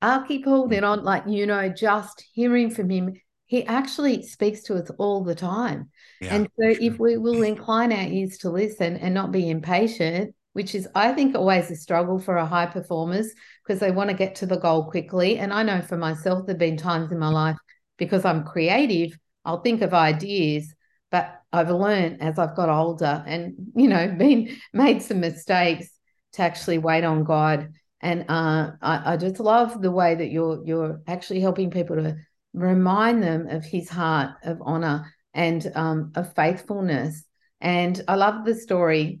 [0.00, 3.14] I'll keep holding on, like you know, just hearing from him.
[3.46, 5.90] He actually speaks to us all the time.
[6.20, 6.82] Yeah, and so, sure.
[6.82, 11.12] if we will incline our ears to listen and not be impatient, which is, I
[11.12, 14.58] think, always a struggle for our high performers because they want to get to the
[14.58, 15.38] goal quickly.
[15.38, 17.56] And I know for myself, there have been times in my life
[17.98, 20.74] because I'm creative, I'll think of ideas,
[21.10, 25.88] but I've learned as I've got older and, you know, been made some mistakes
[26.34, 27.72] to actually wait on God.
[28.00, 32.16] And uh, I, I just love the way that you're you're actually helping people to
[32.52, 37.24] remind them of His heart of honor and um, of faithfulness.
[37.60, 39.20] And I love the story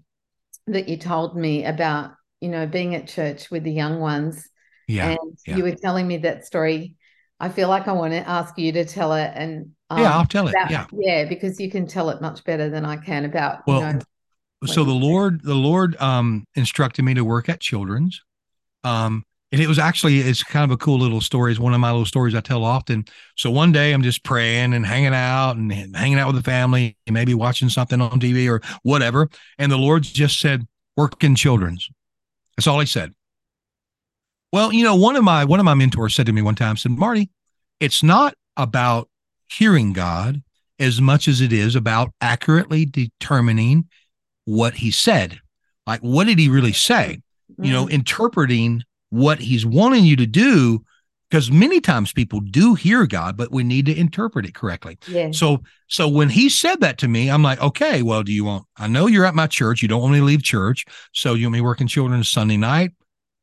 [0.66, 4.48] that you told me about, you know, being at church with the young ones.
[4.88, 5.10] Yeah.
[5.10, 5.56] And yeah.
[5.56, 6.96] you were telling me that story.
[7.40, 9.32] I feel like I want to ask you to tell it.
[9.34, 10.72] And um, yeah, I'll tell about, it.
[10.72, 10.86] Yeah.
[10.92, 14.00] Yeah, because you can tell it much better than I can about, well, you know,
[14.66, 18.22] so the Lord, the Lord um instructed me to work at children's.
[18.84, 21.52] Um, and it was actually it's kind of a cool little story.
[21.52, 23.04] It's one of my little stories I tell often.
[23.36, 26.96] So one day I'm just praying and hanging out and hanging out with the family,
[27.06, 29.28] and maybe watching something on TV or whatever.
[29.58, 31.88] And the Lord just said, "Work in children's."
[32.56, 33.12] That's all He said.
[34.52, 36.78] Well, you know, one of my one of my mentors said to me one time,
[36.78, 37.30] said, "Marty,
[37.78, 39.10] it's not about
[39.50, 40.42] hearing God
[40.78, 43.88] as much as it is about accurately determining
[44.46, 45.40] what He said.
[45.86, 47.20] Like, what did He really say?
[47.58, 50.82] You know, interpreting." What he's wanting you to do
[51.28, 54.98] because many times people do hear God, but we need to interpret it correctly.
[55.06, 55.30] Yeah.
[55.32, 58.64] So, so when he said that to me, I'm like, okay, well, do you want?
[58.78, 59.82] I know you're at my church.
[59.82, 62.92] You don't want me to leave church, so you want me working children Sunday night,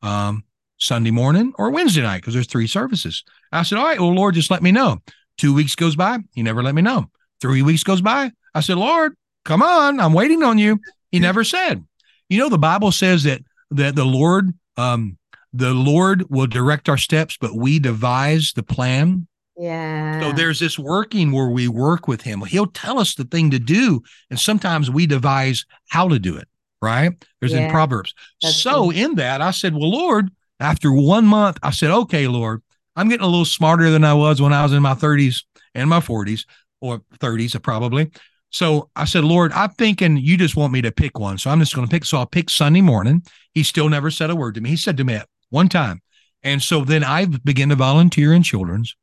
[0.02, 0.44] um,
[0.80, 3.24] Sunday morning, or Wednesday night because there's three services.
[3.52, 4.98] I said, all right, well, Lord, just let me know.
[5.38, 7.12] Two weeks goes by, he never let me know.
[7.42, 9.14] Three weeks goes by, I said, Lord,
[9.46, 10.80] come on, I'm waiting on you.
[11.12, 11.86] He never said.
[12.28, 15.19] You know, the Bible says that that the Lord um,
[15.54, 19.28] the Lord will direct our steps, but we devise the plan.
[19.58, 20.22] Yeah.
[20.22, 22.42] So there's this working where we work with him.
[22.42, 26.48] He'll tell us the thing to do, and sometimes we devise how to do it.
[26.82, 27.12] Right?
[27.40, 27.66] There's yeah.
[27.66, 28.14] in Proverbs.
[28.42, 28.92] That's so cool.
[28.92, 30.30] in that, I said, Well, Lord,
[30.62, 32.64] after one month, I said, Okay, Lord,
[32.96, 35.44] I'm getting a little smarter than I was when I was in my 30s
[35.76, 36.46] and my 40s,
[36.80, 38.12] or 30s uh, probably.
[38.52, 41.38] So I said, Lord, I'm thinking you just want me to pick one.
[41.38, 42.06] So I'm just going to pick.
[42.06, 43.24] So I'll pick Sunday morning.
[43.54, 44.70] He still never said a word to me.
[44.70, 46.02] He said to me, one time.
[46.44, 48.96] And so then I began to volunteer in children's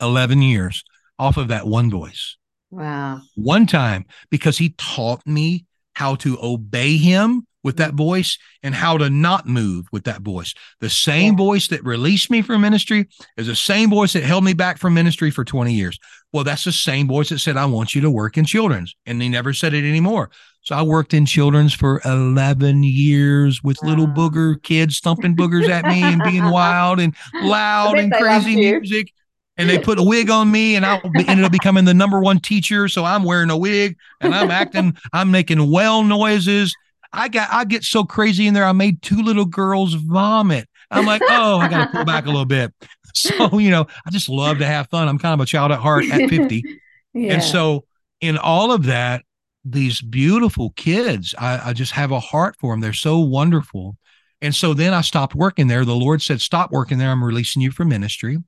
[0.00, 0.84] 11 years
[1.18, 2.36] off of that one voice.
[2.70, 3.20] Wow.
[3.34, 8.96] One time because he taught me how to obey him with that voice and how
[8.96, 10.54] to not move with that voice.
[10.80, 11.38] The same yeah.
[11.38, 14.94] voice that released me from ministry is the same voice that held me back from
[14.94, 15.98] ministry for 20 years.
[16.32, 18.94] Well, that's the same voice that said, I want you to work in children's.
[19.04, 20.30] And he never said it anymore.
[20.70, 25.84] So I worked in children's for 11 years with little booger kids thumping boogers at
[25.84, 29.12] me and being wild and loud and crazy music.
[29.56, 32.38] And they put a wig on me and I ended up becoming the number one
[32.38, 32.86] teacher.
[32.86, 36.72] So I'm wearing a wig and I'm acting, I'm making well noises.
[37.12, 38.64] I got, I get so crazy in there.
[38.64, 40.68] I made two little girls vomit.
[40.92, 42.72] I'm like, oh, I got to pull back a little bit.
[43.12, 45.08] So, you know, I just love to have fun.
[45.08, 46.64] I'm kind of a child at heart at 50.
[47.12, 47.32] yeah.
[47.32, 47.86] And so
[48.20, 49.24] in all of that,
[49.64, 51.34] these beautiful kids.
[51.38, 52.80] I, I just have a heart for them.
[52.80, 53.96] They're so wonderful.
[54.40, 55.84] And so then I stopped working there.
[55.84, 57.10] The Lord said, Stop working there.
[57.10, 58.38] I'm releasing you from ministry.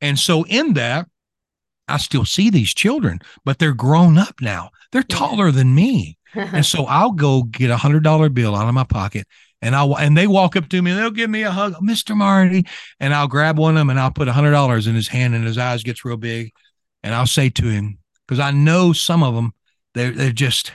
[0.00, 1.08] And so in that,
[1.88, 4.70] I still see these children, but they're grown up now.
[4.92, 6.18] They're taller than me.
[6.34, 9.26] and so I'll go get a hundred dollar bill out of my pocket
[9.60, 12.16] and I'll and they walk up to me and they'll give me a hug, Mr.
[12.16, 12.66] Marty.
[13.00, 15.34] And I'll grab one of them and I'll put a hundred dollars in his hand
[15.34, 16.52] and his eyes gets real big.
[17.02, 19.52] and I'll say to him, because I know some of them,
[19.98, 20.72] they're, they're just,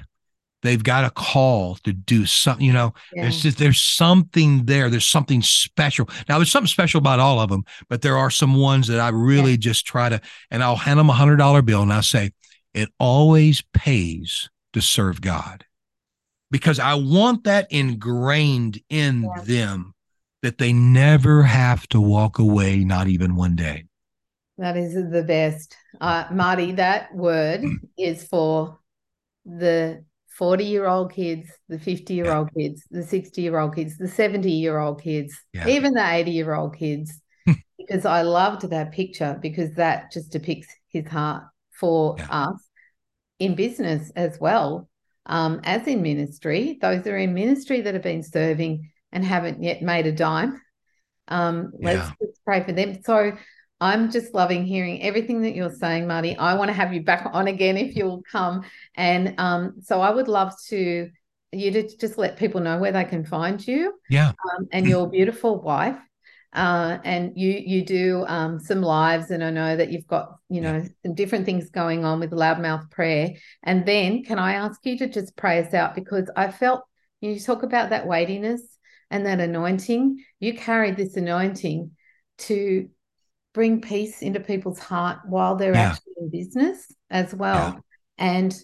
[0.61, 3.23] they've got a call to do something, you know, yeah.
[3.23, 4.89] there's just, there's something there.
[4.89, 6.09] There's something special.
[6.27, 9.09] Now there's something special about all of them, but there are some ones that I
[9.09, 9.57] really yeah.
[9.57, 12.31] just try to, and I'll hand them a hundred dollar bill and I say,
[12.73, 15.65] it always pays to serve God
[16.49, 19.43] because I want that ingrained in yeah.
[19.43, 19.93] them
[20.41, 23.85] that they never have to walk away, not even one day.
[24.57, 25.75] That is the best.
[25.99, 27.75] Uh, Marty, that word mm.
[27.97, 28.77] is for
[29.45, 30.03] the
[30.37, 32.67] 40 year old kids, the 50 year old yeah.
[32.67, 35.67] kids, the 60 year old kids, the 70 year old kids, yeah.
[35.67, 37.19] even the 80 year old kids.
[37.77, 42.27] because I loved that picture because that just depicts his heart for yeah.
[42.29, 42.69] us
[43.39, 44.89] in business as well
[45.25, 46.77] um, as in ministry.
[46.81, 50.61] Those are in ministry that have been serving and haven't yet made a dime.
[51.27, 53.01] Um, let's, let's pray for them.
[53.03, 53.33] So
[53.83, 56.37] I'm just loving hearing everything that you're saying, Marty.
[56.37, 58.63] I want to have you back on again if you'll come.
[58.95, 61.09] And um, so I would love to
[61.51, 63.93] you to just let people know where they can find you.
[64.09, 64.29] Yeah.
[64.29, 65.97] Um, and your beautiful wife.
[66.53, 70.61] Uh, and you you do um, some lives, and I know that you've got you
[70.61, 70.87] know yeah.
[71.03, 73.33] some different things going on with loudmouth prayer.
[73.63, 76.83] And then, can I ask you to just pray us out because I felt
[77.21, 78.61] you talk about that weightiness
[79.09, 80.23] and that anointing.
[80.39, 81.91] You carried this anointing
[82.39, 82.89] to
[83.53, 85.91] bring peace into people's heart while they're yeah.
[85.91, 87.73] actually in business as well.
[87.73, 87.79] Yeah.
[88.17, 88.55] And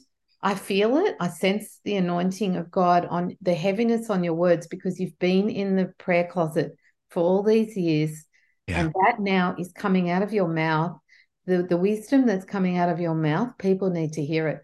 [0.42, 1.16] I feel it.
[1.20, 5.50] I sense the anointing of God on the heaviness on your words because you've been
[5.50, 6.72] in the prayer closet
[7.10, 8.26] for all these years.
[8.68, 8.82] Yeah.
[8.82, 10.98] And that now is coming out of your mouth.
[11.46, 14.62] The, the wisdom that's coming out of your mouth, people need to hear it.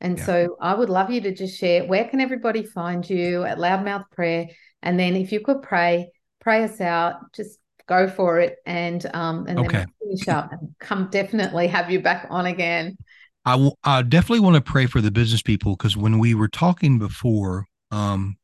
[0.00, 0.24] And yeah.
[0.24, 4.10] so I would love you to just share where can everybody find you at Loudmouth
[4.12, 4.46] Prayer?
[4.82, 9.46] And then if you could pray, pray us out, just go for it and um
[9.46, 9.78] and okay.
[9.78, 12.96] then finish up and come definitely have you back on again.
[13.44, 16.48] I, w- I definitely want to pray for the business people because when we were
[16.48, 18.36] talking before, um,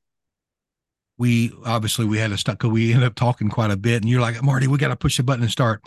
[1.18, 4.20] we obviously we had to stuck we ended up talking quite a bit and you're
[4.20, 5.83] like marty we got to push the button and start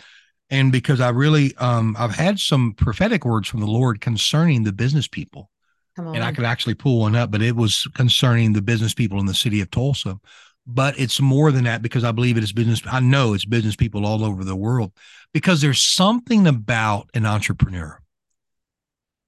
[0.50, 4.72] and because i really um i've had some prophetic words from the lord concerning the
[4.72, 5.50] business people
[5.96, 9.26] and i could actually pull one up but it was concerning the business people in
[9.26, 10.18] the city of tulsa
[10.68, 13.74] but it's more than that because i believe it is business i know it's business
[13.74, 14.92] people all over the world
[15.32, 17.98] because there's something about an entrepreneur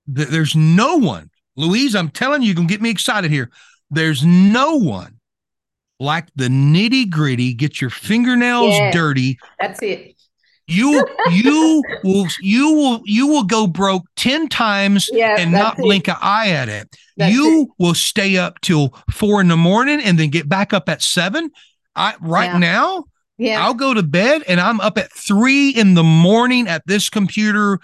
[0.06, 3.50] there's no one louise i'm telling you you can get me excited here
[3.90, 5.20] there's no one
[6.00, 9.38] like the nitty gritty, get your fingernails yeah, dirty.
[9.60, 10.19] That's it.
[10.70, 15.82] You you will you will you will go broke 10 times yeah, and not it.
[15.82, 16.94] blink an eye at it.
[17.16, 17.68] That's you it.
[17.78, 21.50] will stay up till four in the morning and then get back up at seven.
[21.96, 22.58] I right yeah.
[22.58, 23.04] now,
[23.36, 23.64] yeah.
[23.64, 27.80] I'll go to bed and I'm up at three in the morning at this computer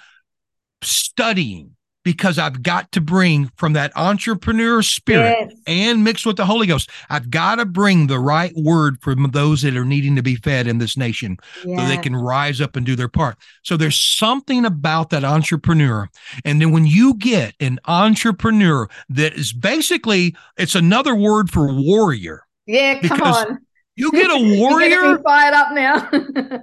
[0.83, 1.76] studying
[2.07, 5.53] because I've got to bring from that entrepreneur spirit yes.
[5.67, 6.89] and mixed with the Holy Ghost.
[7.11, 10.69] I've got to bring the right word from those that are needing to be fed
[10.69, 11.79] in this nation yeah.
[11.79, 13.39] so they can rise up and do their part.
[13.65, 16.09] So there's something about that entrepreneur.
[16.45, 22.43] And then when you get an entrepreneur that is basically, it's another word for warrior.
[22.67, 23.59] Yeah, come on.
[23.97, 25.19] You get a warrior.
[25.25, 26.09] fired up now.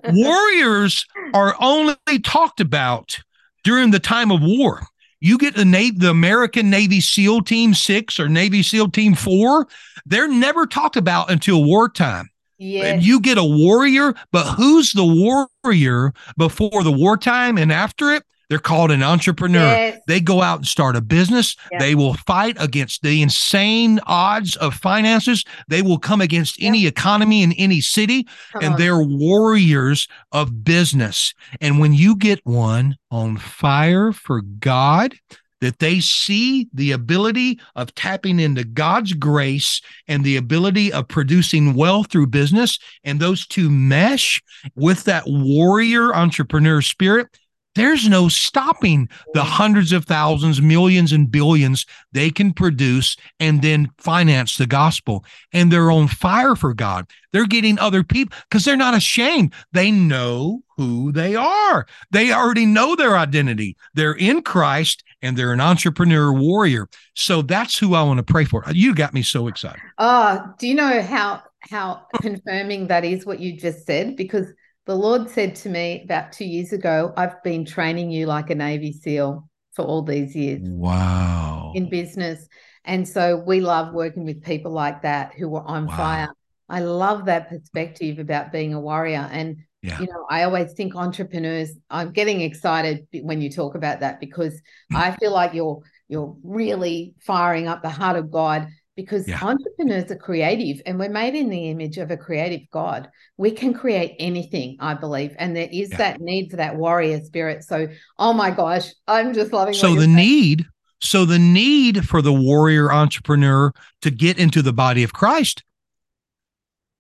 [0.14, 3.20] warriors are only talked about
[3.66, 4.84] during the time of war.
[5.24, 9.70] You get the Navy, the American Navy SEAL Team Six or Navy SEAL Team Four,
[10.06, 12.30] they're never talked about until wartime.
[12.58, 12.96] Yeah.
[12.96, 18.24] You get a warrior, but who's the warrior before the wartime and after it?
[18.50, 19.60] They're called an entrepreneur.
[19.60, 20.02] Yes.
[20.08, 21.56] They go out and start a business.
[21.72, 21.82] Yes.
[21.82, 25.44] They will fight against the insane odds of finances.
[25.68, 28.80] They will come against any economy in any city, Come and on.
[28.80, 31.34] they're warriors of business.
[31.62, 35.16] And when you get one on fire for God,
[35.62, 41.74] that they see the ability of tapping into God's grace and the ability of producing
[41.74, 44.42] wealth through business, and those two mesh
[44.76, 47.28] with that warrior entrepreneur spirit
[47.76, 53.90] there's no stopping the hundreds of thousands, millions, and billions they can produce and then
[53.98, 55.26] finance the gospel.
[55.52, 57.10] And they're on fire for God.
[57.32, 59.54] They're getting other people because they're not ashamed.
[59.72, 61.88] They know who they are.
[62.12, 63.76] They already know their identity.
[63.96, 66.88] They're in Christ and they're an entrepreneur warrior.
[67.16, 68.64] So that's who I want to pray for.
[68.72, 69.82] You got me so excited.
[69.98, 74.16] Oh, do you know how how confirming that is what you just said?
[74.16, 74.54] Because
[74.86, 78.56] the Lord said to me about two years ago, I've been training you like a
[78.56, 80.62] Navy SEAL for all these years.
[80.64, 81.72] Wow.
[81.76, 82.48] In business.
[82.84, 85.98] And so we love working with people like that who are on wow.
[85.98, 86.30] fire.
[86.70, 89.28] I love that perspective about being a warrior.
[89.32, 90.00] And Yeah.
[90.00, 94.54] You know, I always think entrepreneurs, I'm getting excited when you talk about that because
[94.92, 94.98] Mm.
[94.98, 99.40] I feel like you're you're really firing up the heart of God because Yeah.
[99.42, 103.10] entrepreneurs are creative and we're made in the image of a creative God.
[103.38, 105.36] We can create anything, I believe.
[105.40, 105.98] And there is Yeah.
[105.98, 107.64] that need for that warrior spirit.
[107.64, 107.88] So,
[108.20, 110.16] oh my gosh, I'm just loving So the saying.
[110.16, 110.66] need,
[111.02, 113.72] so the need for the warrior entrepreneur
[114.02, 115.64] to get into the body of Christ.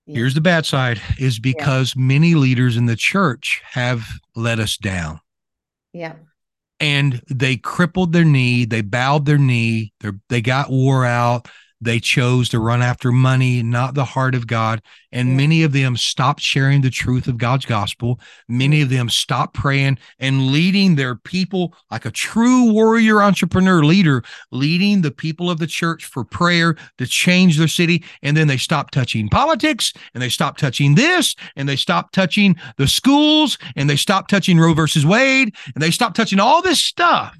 [0.06, 0.16] Yeah.
[0.18, 5.20] Here's the bad side is because many leaders in the church have let us down.
[5.94, 6.16] Yeah.
[6.80, 11.48] and they crippled their knee they bowed their knee they they got wore out
[11.84, 14.82] they chose to run after money not the heart of god
[15.12, 15.36] and Yeah.
[15.36, 19.98] many of them stopped sharing the truth of god's gospel many of them stopped praying
[20.20, 25.68] and leading their people like a true warrior entrepreneur leader leading the people of the
[25.68, 30.30] church for prayer to change their city and then they stopped touching politics and they
[30.30, 35.06] stopped touching this and they stopped touching the schools and they stopped touching roe versus
[35.06, 37.38] wade and they stopped touching all this stuff.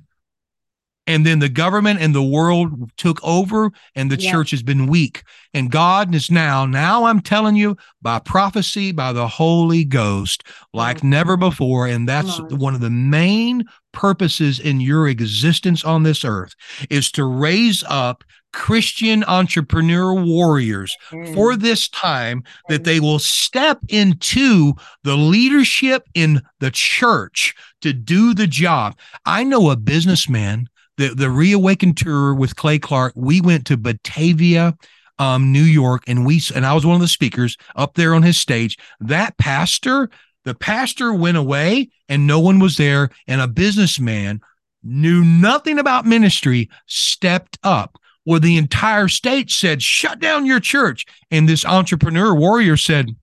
[1.06, 4.32] And then the government and the world took over, and the Yeah.
[4.32, 5.24] church has been weak.
[5.54, 10.44] And God is now, now I'm telling you by prophecy, by the Holy Ghost,
[10.74, 11.88] like Come never before.
[11.88, 16.54] And that's one of the main purposes in your existence on this earth
[16.90, 18.24] is to raise up
[18.54, 21.34] Christian entrepreneur warriors Mm.
[21.34, 24.74] for this time that they will step into
[25.04, 28.96] the leadership in the church to do the job.
[29.26, 34.76] I know a businessman, the, the reawakened tour with Clay Clark, we went to Batavia,
[35.20, 38.24] um, New York, and we and I was one of the speakers up there on
[38.24, 38.78] his stage.
[39.00, 40.10] That pastor,
[40.44, 44.42] the pastor went away and no one was there, and a businessman
[44.84, 47.98] knew nothing about ministry stepped up.
[48.26, 51.06] Well, the entire state said, shut down your church.
[51.30, 53.16] And this entrepreneur warrior said,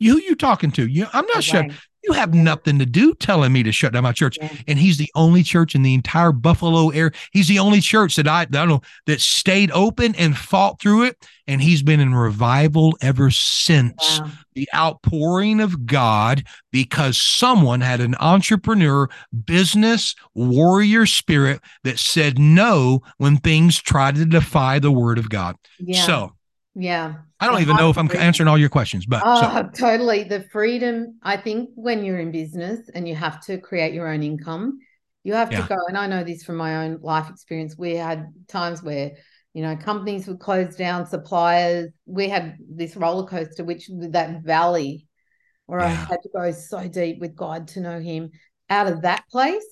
[0.00, 0.86] who you talking to?
[0.86, 1.66] You, I'm not shut.
[2.04, 4.36] You have nothing to do telling me to shut down my church.
[4.40, 4.52] Yeah.
[4.66, 7.12] And he's the only church in the entire Buffalo area.
[7.32, 11.04] He's the only church that I, I don't know that stayed open and fought through
[11.04, 11.24] it.
[11.46, 14.30] And he's been in revival ever since Wow.
[14.54, 19.08] the outpouring of God because someone had an entrepreneur,
[19.44, 25.56] business, warrior spirit that said no when things tried to defy the word of God.
[25.78, 26.04] Yeah.
[26.04, 26.32] So
[26.74, 27.14] yeah.
[27.40, 29.70] I don't The even know if I'm of answering all your questions, but so, Oh,
[29.76, 30.24] totally.
[30.24, 34.22] The freedom, I think, when you're in business and you have to create your own
[34.22, 34.78] income,
[35.24, 35.58] you have Yeah.
[35.58, 35.76] to go.
[35.88, 37.76] And I know this from my own life experience.
[37.78, 39.12] We had times where,
[39.54, 41.90] you know, companies would close down, suppliers.
[42.06, 45.06] We had this roller coaster, which that valley
[45.66, 48.30] where I had to go so deep with God to know Him.
[48.70, 49.64] Out of that place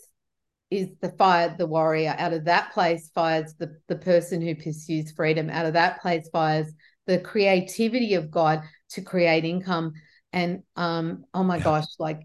[0.71, 2.15] is the fire, the warrior.
[2.17, 5.51] Out of that place fires the, the person who pursues freedom.
[5.51, 6.73] Out of that place fires
[7.11, 9.95] the creativity of God to create income.
[10.33, 11.65] And um, oh my Yeah.
[11.65, 12.21] gosh, like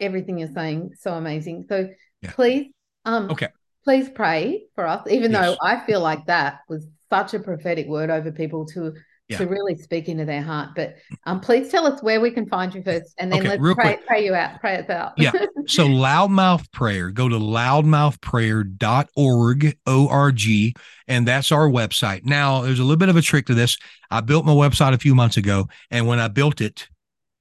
[0.00, 1.66] everything you're saying, so amazing.
[1.68, 1.90] So
[2.22, 2.32] Yeah.
[2.32, 2.72] please,
[3.04, 3.48] um, Okay.
[3.84, 5.42] please pray for us, even Yes.
[5.42, 8.94] though I feel like that was such a prophetic word over people to
[9.30, 9.38] Yeah.
[9.38, 10.70] to really speak into their heart.
[10.74, 13.74] But um, please tell us where we can find you first, and then Okay, let's
[13.74, 15.12] pray, pray you out, pray us out.
[15.16, 15.30] Yeah.
[15.66, 20.74] So loudmouth prayer, go to loudmouthprayer.org, O-R-G,
[21.06, 22.24] and that's our website.
[22.24, 23.78] Now, there's a little bit of a trick to this.
[24.10, 26.88] I built my website a few months ago, and when I built it,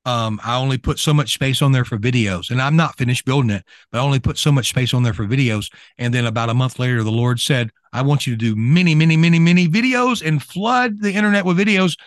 [0.05, 3.25] um, I only put so much space on there for videos, and I'm not finished
[3.25, 5.71] building it, but I only put so much space on there for videos.
[5.97, 8.95] And then about a month later, the Lord said, I want you to do many,
[8.95, 11.97] many, many, many videos and flood the internet with videos.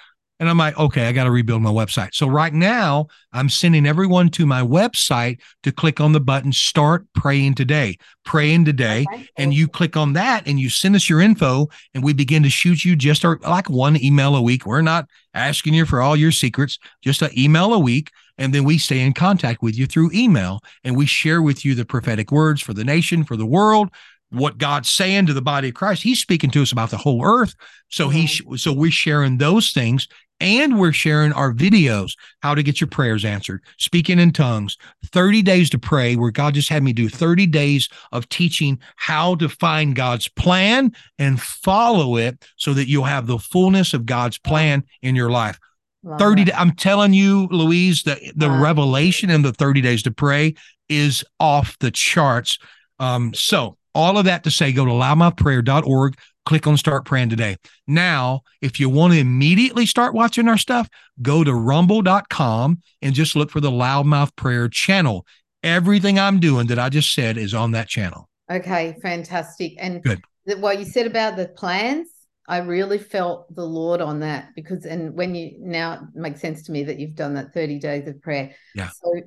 [0.42, 2.16] And I'm like, okay, I got to rebuild my website.
[2.16, 7.06] So right now, I'm sending everyone to my website to click on the button Start
[7.14, 7.96] Praying Today.
[8.24, 9.06] Praying Today.
[9.14, 9.28] Okay.
[9.38, 12.50] And you click on that and you send us your info, and we begin to
[12.50, 14.66] shoot you just our, like one email a week.
[14.66, 18.10] We're not asking you for all your secrets, just an email a week.
[18.36, 21.76] And then we stay in contact with you through email and we share with you
[21.76, 23.90] the prophetic words for the nation, for the world,
[24.30, 26.02] what God's saying to the body of Christ.
[26.02, 27.54] He's speaking to us about the whole earth.
[27.90, 30.08] So he, so we're sharing those things
[30.40, 34.76] and we're sharing our videos, how to get your prayers answered, speaking in tongues,
[35.06, 39.36] 30 days to pray, where God just had me do 30 days of teaching how
[39.36, 44.38] to find God's plan and follow it so that you'll have the fullness of God's
[44.38, 45.58] plan in your life.
[46.04, 46.60] Love 30 that.
[46.60, 48.60] I'm telling you, Louise, the, the Wow.
[48.60, 50.54] revelation in the 30 days to pray
[50.88, 52.58] is off the charts.
[52.98, 57.56] Um, so all of that to say, go to loudmouthprayer.org, click on start praying today.
[57.86, 60.88] Now, if you want to immediately start watching our stuff,
[61.20, 65.26] go to rumble.com and just look for the loudmouth prayer channel.
[65.62, 68.28] Everything I'm doing that I just said is on that channel.
[68.50, 69.74] Okay, fantastic.
[69.78, 70.22] And Good.
[70.46, 72.08] the, what you said about the plans,
[72.48, 76.64] I really felt the Lord on that because, and when you now it makes sense
[76.64, 78.54] to me that you've done that 30 days of prayer.
[78.74, 78.90] Yeah.
[78.90, 79.22] So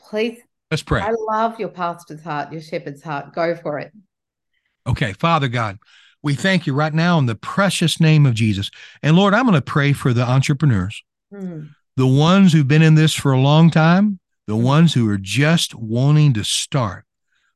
[0.00, 0.38] please,
[0.70, 1.02] Let's pray.
[1.02, 3.34] I love your pastor's heart, your shepherd's heart.
[3.34, 3.92] Go for it.
[4.86, 5.78] Okay, Father God,
[6.24, 8.70] we thank you right now in the precious name of Jesus.
[9.02, 11.02] And Lord, I'm going to pray for the entrepreneurs,
[11.32, 11.68] Mm.
[11.96, 15.74] the ones who've been in this for a long time, the ones who are just
[15.74, 17.04] wanting to start.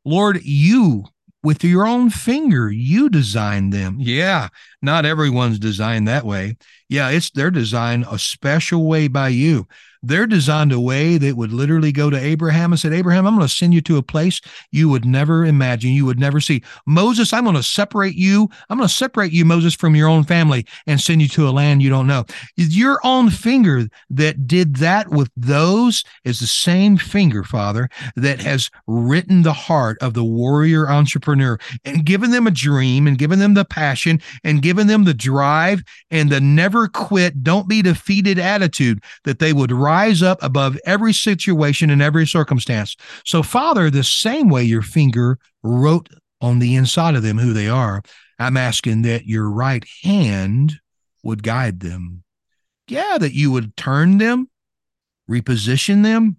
[0.05, 1.05] Lord, you
[1.43, 3.97] with your own finger, you designed them.
[4.01, 4.49] Yeah,
[4.83, 6.57] not everyone's designed that way.
[6.89, 9.67] Yeah, it's they're designed a special way by you.
[10.03, 13.47] They're designed a way that would literally go to Abraham and said, Abraham, I'm going
[13.47, 14.41] to send you to a place
[14.71, 16.63] you would never imagine, you would never see.
[16.87, 18.49] Moses, I'm going to separate you.
[18.69, 21.51] I'm going to separate you, Moses, from your own family and send you to a
[21.51, 22.25] land you don't know.
[22.57, 28.71] Your own finger that did that with those is the same finger, Father, that has
[28.87, 33.55] written the heart of the warrior entrepreneur and given them a dream and given them
[33.55, 39.03] the passion and given them the drive and the never quit, don't be defeated attitude
[39.25, 42.95] that they would rise up above every situation and every circumstance.
[43.25, 46.11] So, Father, the same way your finger wrote
[46.43, 48.03] on the inside of them who they are,
[48.39, 50.75] I'm asking that your right hand
[51.23, 52.23] would guide them.
[52.87, 54.51] Yeah, that you would turn them,
[55.29, 56.37] reposition them,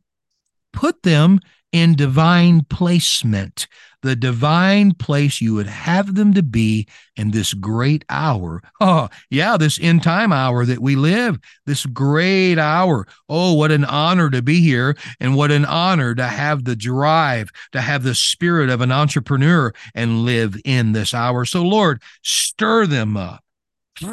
[0.71, 1.39] put them
[1.71, 3.67] in divine placement,
[4.01, 8.61] the divine place you would have them to be in this great hour.
[8.79, 13.05] Oh, yeah, this end time hour that we live, this great hour.
[13.27, 17.51] Oh, what an honor to be here, and what an honor to have the drive,
[17.73, 21.45] to have the spirit of an entrepreneur and live in this hour.
[21.45, 23.43] So, Lord, stir them up,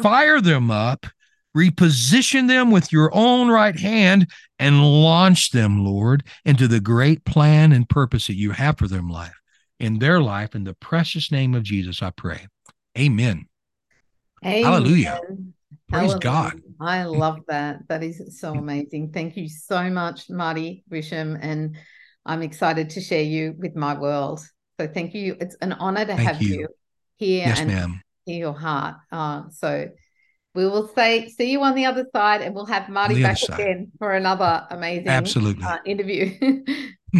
[0.01, 1.07] fire them up,
[1.57, 4.29] reposition them with your own right hand,
[4.59, 9.09] and launch them, Lord, into the great plan and purpose that you have for them
[9.09, 9.39] life
[9.79, 10.55] in their life.
[10.55, 12.47] In the precious name of Jesus, I pray.
[12.97, 13.47] Amen.
[14.43, 14.63] Amen.
[14.63, 15.19] Hallelujah.
[15.89, 16.19] Praise Hallelujah.
[16.19, 16.53] God.
[16.79, 17.87] I love that.
[17.87, 19.11] That is so amazing.
[19.11, 21.37] Thank you so much, Marty Grisham.
[21.41, 21.77] And
[22.25, 24.39] I'm excited to share you with my world.
[24.79, 25.35] So thank you.
[25.39, 26.59] It's an honor to Thank have you.
[26.59, 26.67] you,
[27.17, 28.01] here Yes, and ma'am.
[28.25, 28.95] hear your heart.
[29.11, 29.87] Uh, so
[30.57, 33.59] we will say see you on the other side and we'll have Marty back side.
[33.59, 35.63] again for another amazing Absolutely.
[35.63, 36.33] uh, interview.